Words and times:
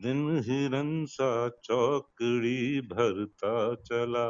दिन 0.00 0.42
हिरन 0.46 1.06
सा 1.06 1.48
चौकड़ी 1.48 2.80
भरता 2.80 3.74
चला 3.74 4.28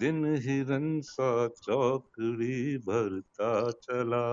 दिन 0.00 0.34
हिरन 0.34 1.00
सा 1.00 1.48
चौकड़ी 1.48 2.78
भरता 2.78 3.70
चला 3.70 4.24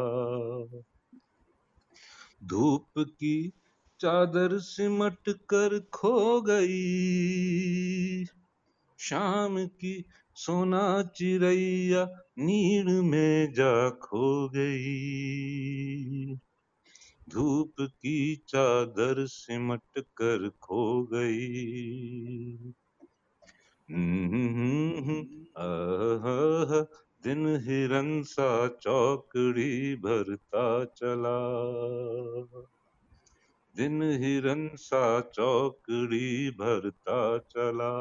धूप 2.44 2.90
की 2.98 3.54
चादर 4.00 4.60
सिमट 4.60 5.30
कर 5.30 5.80
खो 5.94 6.42
गई। 6.42 8.26
शाम 9.00 9.68
की 9.68 10.06
सोना 10.36 11.04
चिड़ैया 11.16 12.06
नीड़ 12.40 12.90
में 12.90 13.54
जा 13.54 13.90
खो 13.90 14.50
गई। 14.50 16.36
धूप 17.30 17.74
की 17.82 18.36
चादर 18.36 19.26
सिमट 19.26 20.00
कर 20.00 20.52
खो 20.62 21.04
गई। 21.04 22.58
आहा, 25.58 26.82
दिन 27.24 27.48
हिरन 27.48 28.24
सा 28.24 28.68
चौकड़ी 28.68 29.96
भरता 29.96 30.86
चला। 30.86 31.38
दिन 33.78 34.02
हिरन 34.04 34.70
सा 34.76 35.22
चौकड़ी 35.22 36.50
भरता 36.50 37.38
चला। 37.38 37.92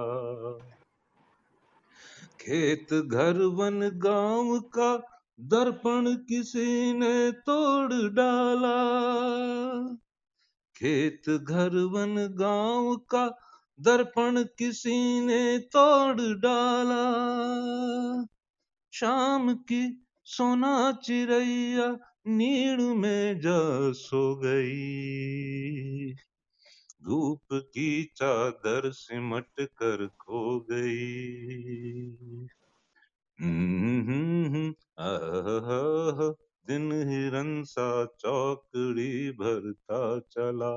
खेत 2.41 2.95
घर 2.95 3.33
वन 3.33 3.89
गाँव 3.89 4.61
का 4.61 5.21
दर्पण 5.41 6.15
किसी 6.15 6.93
ने 6.93 7.33
तोड़ 7.33 7.93
डाला। 7.93 8.79
खेत 10.77 11.31
घर 11.31 11.69
वन 11.69 12.35
गाँव 12.35 12.97
का 12.97 13.39
दर्पण 13.81 14.43
किसी 14.43 15.21
ने 15.21 15.59
तोड़ 15.59 16.21
डाला। 16.21 17.05
शाम 18.93 19.55
की 19.55 20.07
सोना 20.25 20.93
चिड़ैया 20.93 21.99
नीड़ 22.29 22.81
में 22.81 23.41
जा 23.41 23.93
सो 23.93 24.37
गई। 24.37 26.13
धूप 27.03 27.41
की 27.53 28.13
चादर 28.17 28.91
सिमट 28.91 29.61
कर 29.61 30.07
खो 30.07 30.61
गई। 30.61 32.47
आहा, 34.99 36.35
दिन 36.67 36.93
हिरन 36.93 37.65
सा 37.65 38.05
चौकड़ी 38.05 39.31
भरता 39.31 40.21
चला। 40.21 40.73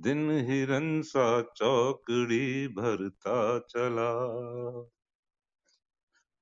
दिन 0.00 0.30
हिरन 0.30 1.02
सा 1.02 1.42
चौकड़ी 1.42 2.68
भरता 2.68 3.58
चला। 3.58 4.28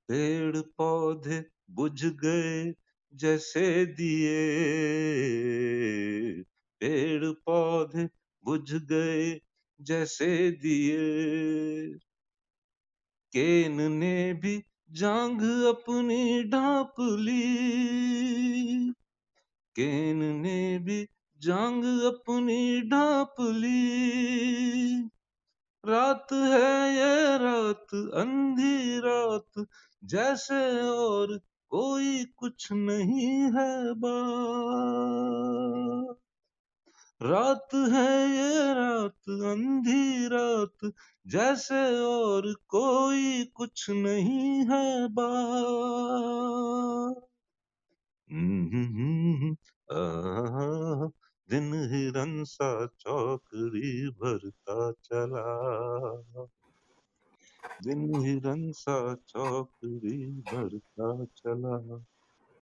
पेड़ 0.09 0.57
पौधे 0.57 1.58
बुझ 1.71 2.05
गए 2.05 2.75
जैसे 3.15 3.87
दिए। 3.87 4.43
पेड़ 6.81 7.25
पौधे 7.25 8.09
बुझ 8.45 8.75
गए 8.75 9.41
जैसे 9.81 10.51
दिए। 10.51 10.99
केन 13.33 13.93
ने 13.93 14.35
भी 14.35 14.63
जांग 14.91 15.41
अपनी 15.65 16.45
ढांप 16.45 16.95
ली। 17.01 17.43
केन 19.75 20.17
ने 20.17 20.79
भी 20.79 21.09
जांग 21.39 21.85
अपनी 21.85 22.81
ढांप 22.81 23.35
ली। 23.41 25.09
रात 25.87 26.27
है 26.33 26.95
ये 26.95 27.39
रात, 27.39 27.95
अंधी 27.95 28.99
रात, 28.99 29.67
जैसे 30.05 30.83
और 30.83 31.41
कोई 31.71 32.25
कुछ 32.25 32.69
नहीं 32.73 33.53
है 33.53 33.95
रात 37.23 37.69
है 37.75 38.31
ये 38.31 38.75
रात 38.75 39.31
अंधी 39.31 40.29
रात 40.29 40.93
जैसे 41.27 42.01
और 42.05 42.55
कोई 42.69 43.45
कुछ 43.45 43.91
नहीं 43.91 44.65
है 44.71 45.09
हम्म, 48.31 49.57
दिन 51.51 51.75
हिरन 51.93 52.45
सा 52.45 52.87
चौकड़ी 52.87 54.09
भरता 54.11 54.93
चला। 54.93 55.45
दिन 57.83 58.03
ही 58.25 58.39
रंग 58.39 58.73
सा 58.73 58.95
चौकड़ी 59.29 60.17
बढ़ता 60.53 61.25
चला। 61.37 61.79